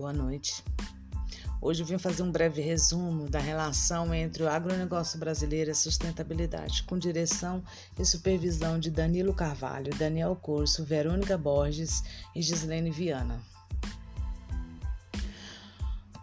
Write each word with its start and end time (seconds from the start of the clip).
Boa 0.00 0.14
noite. 0.14 0.64
Hoje 1.60 1.82
eu 1.82 1.86
vim 1.86 1.98
fazer 1.98 2.22
um 2.22 2.32
breve 2.32 2.62
resumo 2.62 3.28
da 3.28 3.38
relação 3.38 4.14
entre 4.14 4.42
o 4.42 4.48
agronegócio 4.48 5.18
brasileiro 5.18 5.68
e 5.68 5.72
a 5.72 5.74
sustentabilidade, 5.74 6.84
com 6.84 6.98
direção 6.98 7.62
e 7.98 8.04
supervisão 8.06 8.78
de 8.78 8.90
Danilo 8.90 9.34
Carvalho, 9.34 9.94
Daniel 9.98 10.34
Corso, 10.34 10.84
Verônica 10.84 11.36
Borges 11.36 12.02
e 12.34 12.40
Gislene 12.40 12.90
Viana. 12.90 13.38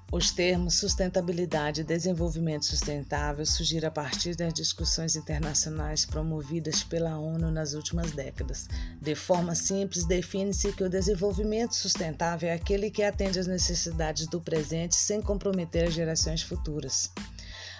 Os 0.09 0.31
termos 0.31 0.75
sustentabilidade 0.75 1.81
e 1.81 1.83
desenvolvimento 1.83 2.65
sustentável 2.65 3.45
surgiram 3.45 3.89
a 3.89 3.91
partir 3.91 4.37
das 4.37 4.53
discussões 4.53 5.17
internacionais 5.17 6.05
promovidas 6.05 6.81
pela 6.81 7.19
ONU 7.19 7.51
nas 7.51 7.73
últimas 7.73 8.11
décadas. 8.13 8.69
De 9.01 9.15
forma 9.15 9.53
simples, 9.53 10.05
define-se 10.05 10.71
que 10.71 10.83
o 10.83 10.89
desenvolvimento 10.89 11.75
sustentável 11.75 12.47
é 12.49 12.53
aquele 12.53 12.89
que 12.89 13.03
atende 13.03 13.37
às 13.37 13.47
necessidades 13.47 14.27
do 14.27 14.39
presente 14.39 14.95
sem 14.95 15.21
comprometer 15.21 15.89
as 15.89 15.93
gerações 15.93 16.41
futuras. 16.41 17.11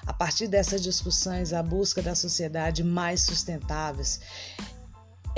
A 0.06 0.12
partir 0.12 0.48
dessas 0.48 0.84
discussões, 0.84 1.54
a 1.54 1.64
busca 1.64 2.02
da 2.02 2.14
sociedade 2.14 2.84
mais 2.84 3.22
sustentáveis 3.22 4.20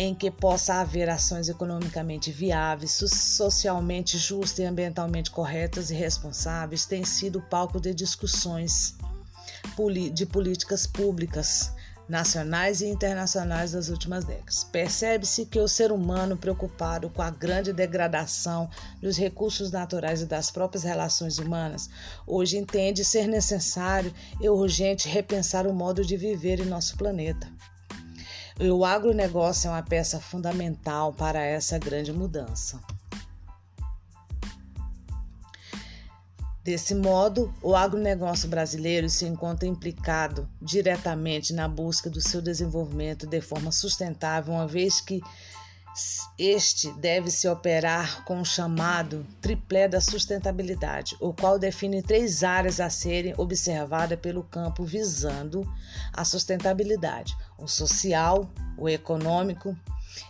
em 0.02 0.16
que 0.16 0.32
possa 0.32 0.76
haver 0.76 1.10
ações 1.10 1.50
economicamente 1.50 2.32
viáveis, 2.32 2.94
socialmente 2.94 4.18
justas 4.18 4.60
e 4.60 4.64
ambientalmente 4.64 5.30
corretas 5.30 5.92
e 5.92 5.94
responsáveis, 5.94 6.86
tem 6.86 7.04
sido 7.04 7.42
palco 7.42 7.82
de 7.82 7.94
discussões 7.94 8.96
de 10.14 10.26
políticas 10.26 10.88
públicas 10.88 11.74
nacionais 12.08 12.80
e 12.80 12.88
internacionais 12.88 13.74
das 13.74 13.90
últimas 13.90 14.24
décadas. 14.24 14.64
Percebe-se 14.64 15.46
que 15.46 15.60
o 15.60 15.68
ser 15.68 15.92
humano, 15.92 16.38
preocupado 16.38 17.10
com 17.10 17.22
a 17.22 17.30
grande 17.30 17.74
degradação 17.74 18.70
dos 19.02 19.18
recursos 19.18 19.70
naturais 19.70 20.22
e 20.22 20.26
das 20.26 20.50
próprias 20.50 20.86
relações 20.86 21.40
humanas, 21.40 21.90
hoje 22.26 22.58
entende 22.58 23.04
ser 23.04 23.28
necessário 23.28 24.14
e 24.40 24.48
urgente 24.48 25.10
repensar 25.10 25.68
o 25.68 25.74
modo 25.74 26.06
de 26.06 26.16
viver 26.16 26.62
em 26.62 26.66
nosso 26.66 26.96
planeta. 26.96 27.52
E 28.60 28.70
o 28.70 28.84
agronegócio 28.84 29.70
é 29.70 29.72
uma 29.72 29.82
peça 29.82 30.20
fundamental 30.20 31.14
para 31.14 31.42
essa 31.42 31.78
grande 31.78 32.12
mudança. 32.12 32.78
Desse 36.62 36.94
modo, 36.94 37.54
o 37.64 37.74
agronegócio 37.74 38.50
brasileiro 38.50 39.10
se 39.10 39.26
encontra 39.26 39.66
implicado 39.66 40.48
diretamente 40.62 41.54
na 41.54 41.70
busca 41.70 42.10
do 42.10 42.20
seu 42.20 42.42
desenvolvimento 42.42 43.26
de 43.26 43.40
forma 43.40 43.72
sustentável, 43.72 44.54
uma 44.54 44.68
vez 44.68 45.00
que 45.00 45.22
este 46.38 46.92
deve 46.94 47.30
se 47.30 47.48
operar 47.48 48.24
com 48.24 48.40
o 48.40 48.46
chamado 48.46 49.26
triplé 49.42 49.88
da 49.88 50.00
sustentabilidade, 50.00 51.16
o 51.20 51.34
qual 51.34 51.60
define 51.60 52.02
três 52.02 52.44
áreas 52.44 52.80
a 52.80 52.90
serem 52.90 53.34
observadas 53.38 54.20
pelo 54.20 54.44
campo 54.44 54.84
visando 54.84 55.70
a 56.14 56.24
sustentabilidade: 56.24 57.36
o 57.58 57.68
social, 57.68 58.50
o 58.78 58.88
econômico 58.88 59.76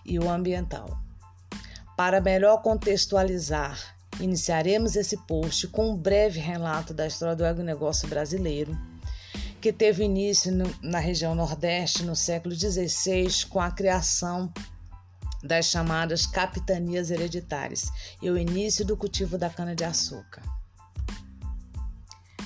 e 0.06 0.18
o 0.18 0.30
ambiental. 0.30 1.00
Para 1.96 2.22
melhor 2.22 2.62
contextualizar, 2.62 3.96
iniciaremos 4.20 4.96
esse 4.96 5.18
post 5.26 5.68
com 5.68 5.92
um 5.92 5.98
breve 5.98 6.40
relato 6.40 6.94
da 6.94 7.06
história 7.06 7.36
do 7.36 7.46
agronegócio 7.46 8.08
brasileiro, 8.08 8.78
que 9.62 9.74
teve 9.74 10.04
início 10.04 10.52
no, 10.52 10.74
na 10.82 11.00
região 11.00 11.36
Nordeste 11.36 12.04
no 12.04 12.16
século 12.16 12.56
XVI 12.56 13.46
com 13.50 13.60
a 13.60 13.72
criação 13.72 14.52
das 15.44 15.66
chamadas 15.66 16.26
capitanias 16.26 17.12
hereditárias 17.12 17.90
e 18.22 18.30
o 18.30 18.38
início 18.38 18.86
do 18.86 18.98
cultivo 18.98 19.38
da 19.38 19.50
cana-de-açúcar. 19.50 20.42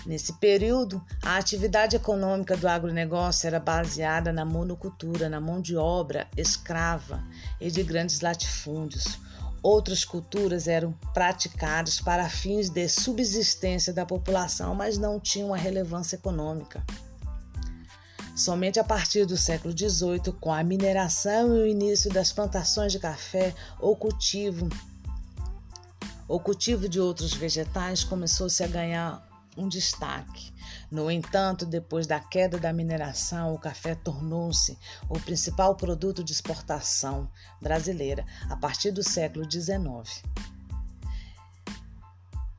Nesse 0.05 0.33
período, 0.33 1.01
a 1.21 1.37
atividade 1.37 1.95
econômica 1.95 2.57
do 2.57 2.67
agronegócio 2.67 3.47
era 3.47 3.59
baseada 3.59 4.33
na 4.33 4.43
monocultura, 4.43 5.29
na 5.29 5.39
mão 5.39 5.61
de 5.61 5.77
obra 5.77 6.27
escrava 6.35 7.23
e 7.59 7.71
de 7.71 7.83
grandes 7.83 8.19
latifúndios. 8.19 9.17
Outras 9.61 10.03
culturas 10.03 10.67
eram 10.67 10.91
praticadas 11.13 12.01
para 12.01 12.27
fins 12.27 12.69
de 12.69 12.89
subsistência 12.89 13.93
da 13.93 14.05
população, 14.05 14.75
mas 14.75 14.97
não 14.97 15.21
tinham 15.21 15.49
uma 15.49 15.57
relevância 15.57 16.17
econômica. 16.17 16.83
Somente 18.35 18.79
a 18.79 18.83
partir 18.83 19.27
do 19.27 19.37
século 19.37 19.77
XVIII, 19.77 20.33
com 20.41 20.51
a 20.51 20.63
mineração 20.63 21.55
e 21.55 21.59
o 21.59 21.67
início 21.67 22.11
das 22.11 22.31
plantações 22.31 22.91
de 22.91 22.97
café 22.97 23.53
ou 23.79 23.95
cultivo, 23.95 24.67
o 26.27 26.39
cultivo 26.39 26.89
de 26.89 26.99
outros 26.99 27.33
vegetais 27.35 28.03
começou-se 28.03 28.63
a 28.63 28.67
ganhar 28.67 29.23
um 29.55 29.67
destaque. 29.67 30.51
No 30.89 31.11
entanto, 31.11 31.63
depois 31.63 32.07
da 32.07 32.19
queda 32.19 32.57
da 32.57 32.73
mineração, 32.73 33.53
o 33.53 33.59
café 33.59 33.93
tornou-se 33.93 34.79
o 35.07 35.19
principal 35.19 35.75
produto 35.75 36.23
de 36.23 36.31
exportação 36.31 37.29
brasileira 37.61 38.25
a 38.49 38.55
partir 38.55 38.89
do 38.89 39.03
século 39.03 39.45
XIX. 39.49 40.23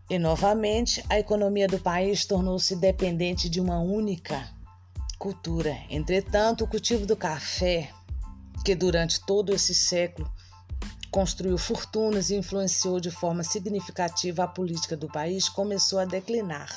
E 0.09 0.21
novamente, 0.21 1.05
a 1.09 1.19
economia 1.19 1.67
do 1.67 1.81
país 1.81 2.25
tornou-se 2.25 2.77
dependente 2.77 3.49
de 3.49 3.61
uma 3.61 3.81
única 3.81 4.54
cultura. 5.25 5.75
Entretanto, 5.89 6.65
o 6.65 6.69
cultivo 6.69 7.07
do 7.07 7.17
café, 7.17 7.91
que 8.63 8.75
durante 8.75 9.25
todo 9.25 9.55
esse 9.55 9.75
século 9.75 10.31
construiu 11.11 11.57
fortunas 11.57 12.29
e 12.29 12.37
influenciou 12.37 13.01
de 13.01 13.11
forma 13.11 13.43
significativa 13.43 14.45
a 14.45 14.47
política 14.47 14.95
do 14.95 15.09
país, 15.09 15.49
começou 15.49 15.99
a 15.99 16.05
declinar 16.05 16.69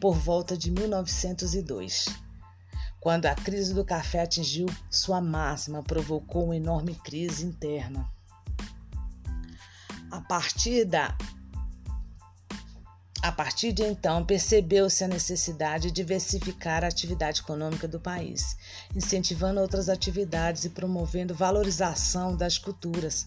por 0.00 0.14
volta 0.16 0.56
de 0.56 0.70
1902. 0.70 2.06
Quando 2.98 3.26
a 3.26 3.34
crise 3.34 3.74
do 3.74 3.84
café 3.84 4.22
atingiu 4.22 4.64
sua 4.90 5.20
máxima, 5.20 5.82
provocou 5.82 6.46
uma 6.46 6.56
enorme 6.56 6.94
crise 6.94 7.44
interna. 7.44 8.08
A 10.10 10.22
partir 10.22 10.86
da 10.86 11.14
a 13.22 13.32
partir 13.32 13.72
de 13.72 13.82
então, 13.82 14.24
percebeu-se 14.24 15.02
a 15.02 15.08
necessidade 15.08 15.88
de 15.88 15.94
diversificar 15.94 16.84
a 16.84 16.88
atividade 16.88 17.40
econômica 17.40 17.88
do 17.88 17.98
país, 17.98 18.56
incentivando 18.94 19.60
outras 19.60 19.88
atividades 19.88 20.64
e 20.64 20.70
promovendo 20.70 21.34
valorização 21.34 22.36
das 22.36 22.58
culturas. 22.58 23.26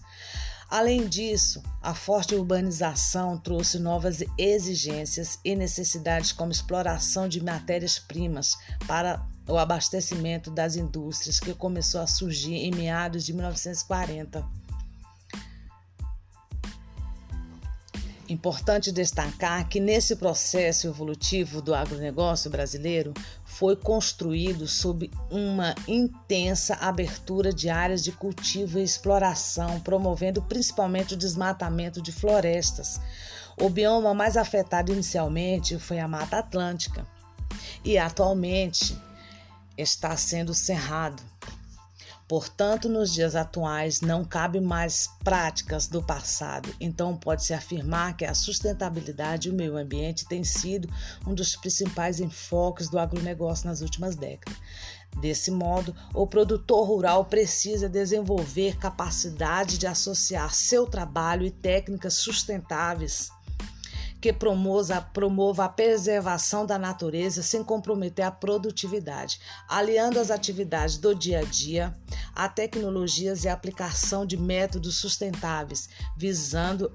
Além 0.70 1.08
disso, 1.08 1.60
a 1.82 1.92
forte 1.92 2.36
urbanização 2.36 3.36
trouxe 3.36 3.80
novas 3.80 4.22
exigências 4.38 5.40
e 5.44 5.56
necessidades, 5.56 6.30
como 6.30 6.52
exploração 6.52 7.28
de 7.28 7.42
matérias-primas 7.42 8.56
para 8.86 9.26
o 9.48 9.58
abastecimento 9.58 10.48
das 10.48 10.76
indústrias, 10.76 11.40
que 11.40 11.52
começou 11.52 12.00
a 12.00 12.06
surgir 12.06 12.54
em 12.54 12.70
meados 12.70 13.26
de 13.26 13.32
1940. 13.32 14.59
Importante 18.30 18.92
destacar 18.92 19.68
que 19.68 19.80
nesse 19.80 20.14
processo 20.14 20.86
evolutivo 20.86 21.60
do 21.60 21.74
agronegócio 21.74 22.48
brasileiro 22.48 23.12
foi 23.44 23.74
construído 23.74 24.68
sob 24.68 25.10
uma 25.28 25.74
intensa 25.88 26.76
abertura 26.76 27.52
de 27.52 27.68
áreas 27.68 28.04
de 28.04 28.12
cultivo 28.12 28.78
e 28.78 28.84
exploração, 28.84 29.80
promovendo 29.80 30.40
principalmente 30.40 31.14
o 31.14 31.16
desmatamento 31.16 32.00
de 32.00 32.12
florestas. 32.12 33.00
O 33.60 33.68
bioma 33.68 34.14
mais 34.14 34.36
afetado 34.36 34.92
inicialmente 34.92 35.76
foi 35.76 35.98
a 35.98 36.06
Mata 36.06 36.38
Atlântica 36.38 37.04
e 37.84 37.98
atualmente 37.98 38.96
está 39.76 40.16
sendo 40.16 40.54
cerrado. 40.54 41.20
Portanto, 42.30 42.88
nos 42.88 43.12
dias 43.12 43.34
atuais 43.34 44.00
não 44.00 44.24
cabe 44.24 44.60
mais 44.60 45.08
práticas 45.24 45.88
do 45.88 46.00
passado, 46.00 46.72
então 46.78 47.16
pode-se 47.16 47.52
afirmar 47.52 48.16
que 48.16 48.24
a 48.24 48.36
sustentabilidade 48.36 49.48
e 49.48 49.50
o 49.50 49.54
meio 49.54 49.76
ambiente 49.76 50.28
têm 50.28 50.44
sido 50.44 50.88
um 51.26 51.34
dos 51.34 51.56
principais 51.56 52.20
enfoques 52.20 52.88
do 52.88 53.00
agronegócio 53.00 53.66
nas 53.66 53.80
últimas 53.80 54.14
décadas. 54.14 54.56
Desse 55.20 55.50
modo, 55.50 55.92
o 56.14 56.24
produtor 56.24 56.86
rural 56.86 57.24
precisa 57.24 57.88
desenvolver 57.88 58.78
capacidade 58.78 59.76
de 59.76 59.88
associar 59.88 60.54
seu 60.54 60.86
trabalho 60.86 61.44
e 61.44 61.50
técnicas 61.50 62.14
sustentáveis 62.14 63.32
que 64.20 64.32
promova, 64.32 65.00
promova 65.00 65.64
a 65.64 65.68
preservação 65.68 66.66
da 66.66 66.78
natureza 66.78 67.42
sem 67.42 67.64
comprometer 67.64 68.24
a 68.24 68.30
produtividade, 68.30 69.40
aliando 69.68 70.18
as 70.18 70.30
atividades 70.30 70.98
do 70.98 71.14
dia 71.14 71.40
a 71.40 71.44
dia 71.44 71.96
a 72.34 72.48
tecnologias 72.48 73.44
e 73.44 73.48
a 73.48 73.52
aplicação 73.52 74.26
de 74.26 74.36
métodos 74.36 74.96
sustentáveis, 74.96 75.88
visando 76.16 76.92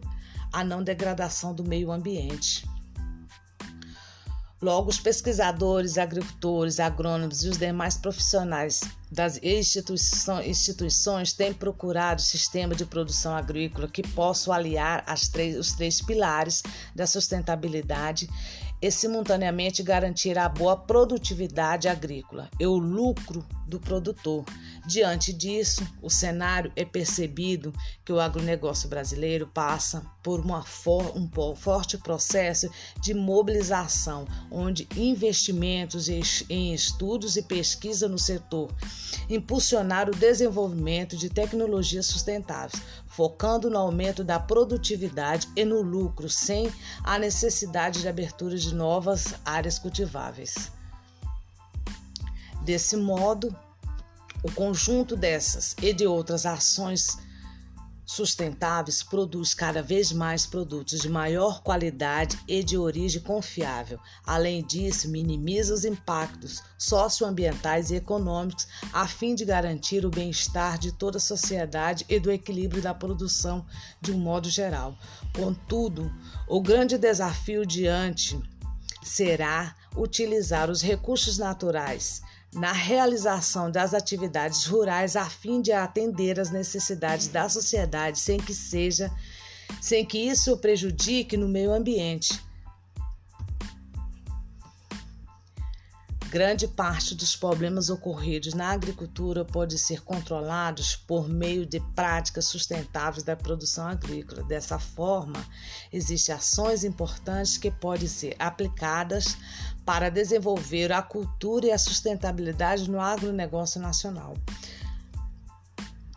a 0.51 0.63
não 0.63 0.83
degradação 0.83 1.53
do 1.53 1.63
meio 1.63 1.91
ambiente. 1.91 2.74
Logo, 4.65 4.89
os 4.89 4.99
pesquisadores, 4.99 5.95
agricultores, 5.95 6.79
agrônomos 6.79 7.43
e 7.43 7.49
os 7.49 7.55
demais 7.55 7.97
profissionais 7.97 8.81
das 9.11 9.39
instituições 9.43 11.33
têm 11.33 11.53
procurado 11.53 12.19
sistemas 12.19 12.75
de 12.75 12.83
produção 12.83 13.35
agrícola 13.35 13.87
que 13.87 14.01
possam 14.01 14.51
aliar 14.51 15.03
três, 15.31 15.55
os 15.55 15.73
três 15.73 16.01
pilares 16.01 16.63
da 16.95 17.05
sustentabilidade 17.05 18.27
e 18.81 18.91
simultaneamente 18.91 19.81
garantir 19.81 20.37
a 20.37 20.49
boa 20.49 20.75
produtividade 20.75 21.87
agrícola 21.87 22.49
e 22.59 22.65
o 22.67 22.77
lucro 22.77 23.45
do 23.67 23.79
produtor. 23.79 24.45
Diante 24.85 25.33
disso, 25.33 25.85
o 26.01 26.09
cenário 26.09 26.71
é 26.75 26.85
percebido 26.85 27.73
que 28.03 28.13
o 28.13 28.19
agronegócio 28.19 28.87
brasileiro 28.87 29.47
passa 29.47 30.05
por 30.21 30.43
for, 30.65 31.17
um 31.17 31.27
forte 31.55 31.97
processo 31.97 32.69
de 33.01 33.13
mobilização, 33.13 34.27
onde 34.51 34.87
investimentos 34.95 36.07
em 36.49 36.73
estudos 36.73 37.37
e 37.37 37.41
pesquisa 37.41 38.07
no 38.07 38.19
setor 38.19 38.71
impulsionar 39.29 40.09
o 40.09 40.15
desenvolvimento 40.15 41.17
de 41.17 41.29
tecnologias 41.29 42.05
sustentáveis, 42.05 42.81
focando 43.15 43.69
no 43.69 43.77
aumento 43.77 44.25
da 44.25 44.37
produtividade 44.37 45.47
e 45.55 45.63
no 45.63 45.81
lucro, 45.81 46.29
sem 46.29 46.69
a 47.01 47.17
necessidade 47.17 48.01
de 48.01 48.09
abertura 48.09 48.57
de 48.57 48.75
novas 48.75 49.35
áreas 49.45 49.79
cultiváveis. 49.79 50.69
Desse 52.63 52.97
modo, 52.97 53.55
o 54.43 54.51
conjunto 54.51 55.15
dessas 55.15 55.75
e 55.81 55.93
de 55.93 56.05
outras 56.05 56.45
ações 56.45 57.17
sustentáveis 58.05 59.01
produz 59.01 59.53
cada 59.53 59.81
vez 59.81 60.11
mais 60.11 60.45
produtos 60.45 60.99
de 60.99 61.09
maior 61.09 61.61
qualidade 61.63 62.37
e 62.47 62.63
de 62.63 62.77
origem 62.77 63.21
confiável. 63.21 63.99
Além 64.25 64.63
disso, 64.63 65.09
minimiza 65.09 65.73
os 65.73 65.83
impactos 65.83 66.61
socioambientais 66.77 67.89
e 67.89 67.95
econômicos 67.95 68.67
a 68.93 69.07
fim 69.07 69.33
de 69.33 69.43
garantir 69.43 70.05
o 70.05 70.09
bem-estar 70.09 70.77
de 70.77 70.91
toda 70.91 71.17
a 71.17 71.21
sociedade 71.21 72.05
e 72.07 72.19
do 72.19 72.31
equilíbrio 72.31 72.81
da 72.81 72.93
produção 72.93 73.65
de 73.99 74.11
um 74.11 74.19
modo 74.19 74.49
geral. 74.49 74.97
Contudo, 75.35 76.13
o 76.47 76.61
grande 76.61 76.97
desafio 76.97 77.65
diante 77.65 78.39
será 79.03 79.75
utilizar 79.95 80.69
os 80.69 80.81
recursos 80.81 81.37
naturais 81.37 82.21
na 82.55 82.71
realização 82.71 83.69
das 83.69 83.93
atividades 83.93 84.65
rurais 84.65 85.15
a 85.15 85.25
fim 85.25 85.61
de 85.61 85.73
atender 85.73 86.39
às 86.39 86.49
necessidades 86.49 87.27
da 87.27 87.49
sociedade 87.49 88.17
sem 88.17 88.39
que 88.39 88.53
seja 88.53 89.11
sem 89.81 90.05
que 90.05 90.17
isso 90.17 90.55
prejudique 90.57 91.35
no 91.35 91.47
meio 91.47 91.73
ambiente. 91.73 92.39
Grande 96.29 96.67
parte 96.67 97.15
dos 97.15 97.35
problemas 97.35 97.89
ocorridos 97.89 98.53
na 98.53 98.71
agricultura 98.71 99.45
pode 99.45 99.77
ser 99.77 100.03
controlados 100.03 100.95
por 100.95 101.29
meio 101.29 101.65
de 101.65 101.79
práticas 101.95 102.45
sustentáveis 102.45 103.23
da 103.23 103.37
produção 103.37 103.87
agrícola. 103.87 104.43
Dessa 104.43 104.77
forma, 104.77 105.45
existem 105.93 106.35
ações 106.35 106.83
importantes 106.83 107.57
que 107.57 107.71
podem 107.71 108.07
ser 108.07 108.35
aplicadas 108.37 109.37
para 109.85 110.09
desenvolver 110.09 110.91
a 110.91 111.01
cultura 111.01 111.67
e 111.67 111.71
a 111.71 111.77
sustentabilidade 111.77 112.89
no 112.89 112.99
agronegócio 112.99 113.79
nacional. 113.79 114.33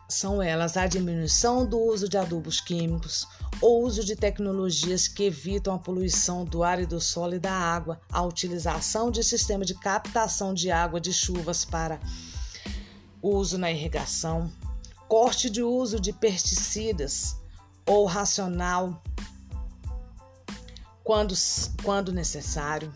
São 0.08 0.42
elas 0.42 0.78
a 0.78 0.86
diminuição 0.86 1.66
do 1.66 1.78
uso 1.78 2.08
de 2.08 2.16
adubos 2.16 2.62
químicos, 2.62 3.26
o 3.60 3.84
uso 3.84 4.02
de 4.02 4.16
tecnologias 4.16 5.06
que 5.06 5.24
evitam 5.24 5.74
a 5.74 5.78
poluição 5.78 6.46
do 6.46 6.64
ar 6.64 6.80
e 6.80 6.86
do 6.86 6.98
solo 6.98 7.34
e 7.34 7.38
da 7.38 7.52
água, 7.52 8.00
a 8.10 8.22
utilização 8.22 9.10
de 9.10 9.22
sistema 9.22 9.66
de 9.66 9.74
captação 9.74 10.54
de 10.54 10.70
água 10.70 10.98
de 10.98 11.12
chuvas 11.12 11.64
para 11.66 12.00
uso 13.20 13.58
na 13.58 13.70
irrigação, 13.70 14.50
corte 15.06 15.50
de 15.50 15.62
uso 15.62 16.00
de 16.00 16.12
pesticidas 16.12 17.36
ou 17.84 18.06
racional 18.06 19.02
quando, 21.04 21.34
quando 21.82 22.12
necessário, 22.12 22.92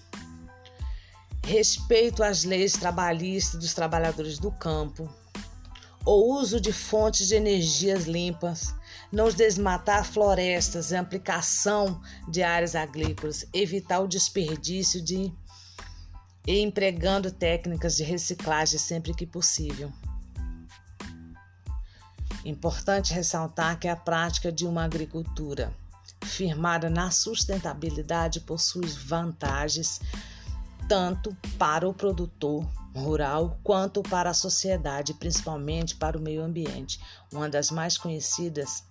respeito 1.44 2.22
às 2.22 2.44
leis 2.44 2.72
trabalhistas 2.72 3.60
dos 3.60 3.74
trabalhadores 3.74 4.38
do 4.38 4.50
campo, 4.50 5.08
o 6.04 6.36
uso 6.36 6.60
de 6.60 6.72
fontes 6.72 7.28
de 7.28 7.34
energias 7.34 8.04
limpas, 8.04 8.74
não 9.10 9.28
desmatar 9.28 10.04
florestas, 10.04 10.92
ampliação 10.92 12.00
de 12.28 12.42
áreas 12.42 12.74
agrícolas, 12.74 13.46
evitar 13.52 14.00
o 14.00 14.08
desperdício 14.08 15.02
de 15.02 15.32
e 16.44 16.60
empregando 16.60 17.30
técnicas 17.30 17.96
de 17.96 18.02
reciclagem 18.02 18.78
sempre 18.78 19.14
que 19.14 19.24
possível. 19.24 19.92
Importante 22.44 23.14
ressaltar 23.14 23.78
que 23.78 23.86
a 23.86 23.94
prática 23.94 24.50
de 24.50 24.66
uma 24.66 24.84
agricultura 24.84 25.72
firmada 26.24 26.90
na 26.90 27.12
sustentabilidade 27.12 28.40
possui 28.40 28.86
vantagens 28.86 30.00
tanto 30.88 31.36
para 31.58 31.88
o 31.88 31.94
produtor 31.94 32.66
rural 32.94 33.58
quanto 33.62 34.02
para 34.02 34.30
a 34.30 34.34
sociedade, 34.34 35.14
principalmente 35.14 35.96
para 35.96 36.18
o 36.18 36.20
meio 36.20 36.42
ambiente. 36.42 37.00
Uma 37.32 37.48
das 37.48 37.70
mais 37.70 37.96
conhecidas 37.96 38.84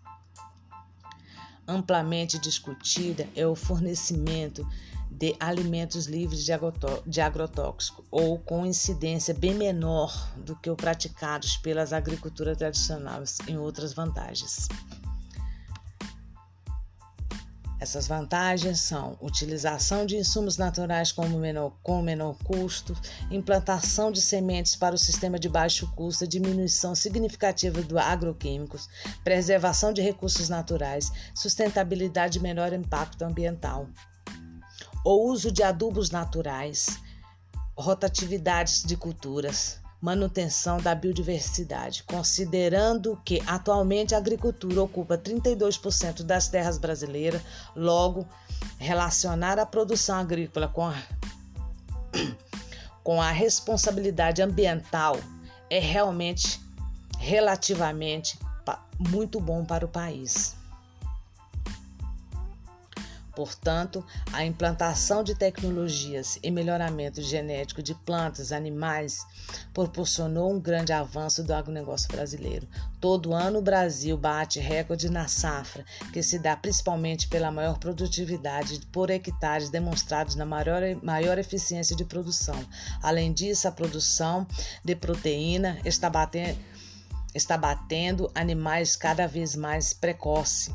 amplamente 1.67 2.39
discutida 2.39 3.27
é 3.35 3.45
o 3.45 3.55
fornecimento 3.55 4.67
de 5.09 5.35
alimentos 5.39 6.07
livres 6.07 6.43
de 7.05 7.21
agrotóxico 7.21 8.03
ou 8.09 8.39
com 8.39 8.65
incidência 8.65 9.33
bem 9.33 9.53
menor 9.53 10.31
do 10.37 10.55
que 10.55 10.69
o 10.69 10.75
praticados 10.75 11.57
pelas 11.57 11.93
agriculturas 11.93 12.57
tradicionais 12.57 13.37
em 13.47 13.57
outras 13.57 13.93
vantagens. 13.93 14.67
Essas 17.81 18.07
vantagens 18.07 18.79
são 18.79 19.17
utilização 19.19 20.05
de 20.05 20.15
insumos 20.15 20.55
naturais 20.55 21.11
com 21.11 21.27
menor, 21.27 21.73
com 21.81 21.99
menor 21.99 22.37
custo, 22.43 22.95
implantação 23.31 24.11
de 24.11 24.21
sementes 24.21 24.75
para 24.75 24.93
o 24.93 24.99
sistema 24.99 25.39
de 25.39 25.49
baixo 25.49 25.91
custo, 25.95 26.27
diminuição 26.27 26.93
significativa 26.93 27.81
do 27.81 27.97
agroquímicos, 27.97 28.87
preservação 29.23 29.91
de 29.91 29.99
recursos 29.99 30.47
naturais, 30.47 31.11
sustentabilidade 31.33 32.37
e 32.37 32.41
menor 32.41 32.71
impacto 32.71 33.23
ambiental. 33.23 33.87
O 35.03 35.27
uso 35.27 35.51
de 35.51 35.63
adubos 35.63 36.11
naturais, 36.11 36.99
rotatividades 37.75 38.83
de 38.83 38.95
culturas, 38.95 39.80
manutenção 40.01 40.79
da 40.79 40.95
biodiversidade, 40.95 42.03
considerando 42.03 43.21
que 43.23 43.41
atualmente 43.45 44.15
a 44.15 44.17
agricultura 44.17 44.81
ocupa 44.81 45.17
32% 45.17 46.23
das 46.23 46.47
terras 46.47 46.79
brasileiras, 46.79 47.41
logo 47.75 48.27
relacionar 48.79 49.59
a 49.59 49.65
produção 49.65 50.17
agrícola 50.17 50.67
com 50.67 50.87
a, 50.87 50.95
com 53.03 53.21
a 53.21 53.29
responsabilidade 53.29 54.41
ambiental 54.41 55.17
é 55.69 55.79
realmente 55.79 56.59
relativamente 57.19 58.39
muito 58.97 59.39
bom 59.39 59.63
para 59.63 59.85
o 59.85 59.87
país. 59.87 60.55
Portanto, 63.41 64.05
a 64.31 64.45
implantação 64.45 65.23
de 65.23 65.33
tecnologias 65.33 66.37
e 66.43 66.51
melhoramento 66.51 67.23
genético 67.23 67.81
de 67.81 67.95
plantas, 67.95 68.51
animais, 68.51 69.25
proporcionou 69.73 70.53
um 70.53 70.59
grande 70.59 70.93
avanço 70.93 71.43
do 71.43 71.51
agronegócio 71.51 72.07
brasileiro. 72.07 72.67
Todo 72.99 73.33
ano 73.33 73.57
o 73.57 73.61
Brasil 73.63 74.15
bate 74.15 74.59
recorde 74.59 75.09
na 75.09 75.27
safra, 75.27 75.83
que 76.13 76.21
se 76.21 76.37
dá 76.37 76.55
principalmente 76.55 77.27
pela 77.29 77.51
maior 77.51 77.79
produtividade 77.79 78.79
por 78.91 79.09
hectares 79.09 79.71
demonstrados 79.71 80.35
na 80.35 80.45
maior, 80.45 80.83
maior 81.01 81.39
eficiência 81.39 81.95
de 81.95 82.05
produção. 82.05 82.63
Além 83.01 83.33
disso, 83.33 83.67
a 83.67 83.71
produção 83.71 84.45
de 84.85 84.95
proteína 84.95 85.79
está 85.83 86.11
está 87.33 87.57
batendo 87.57 88.29
animais 88.35 88.95
cada 88.95 89.27
vez 89.27 89.55
mais 89.55 89.93
precoce. 89.93 90.71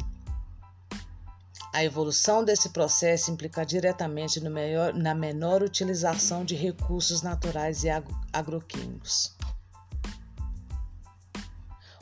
A 1.76 1.84
evolução 1.84 2.42
desse 2.42 2.70
processo 2.70 3.30
implica 3.30 3.62
diretamente 3.62 4.40
maior, 4.40 4.94
na 4.94 5.14
menor 5.14 5.62
utilização 5.62 6.42
de 6.42 6.54
recursos 6.54 7.20
naturais 7.20 7.84
e 7.84 7.88
agroquímicos. 8.32 9.36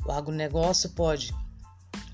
O 0.06 0.12
agronegócio 0.12 0.90
pode 0.90 1.34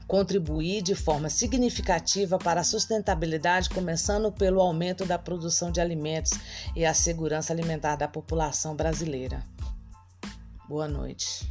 contribuir 0.09 0.81
de 0.81 0.95
forma 0.95 1.29
significativa 1.29 2.39
para 2.39 2.63
a 2.63 2.65
sustentabilidade, 2.65 3.69
começando 3.69 4.33
pelo 4.33 4.63
aumento 4.63 5.05
da 5.05 5.19
produção 5.19 5.71
de 5.71 5.83
alimentos 5.83 6.33
e 6.75 6.87
a 6.87 6.95
segurança 6.95 7.53
alimentar 7.53 7.97
da 7.97 8.09
população 8.09 8.75
brasileira. 8.75 9.45
Boa 10.67 10.89
noite. 10.89 11.47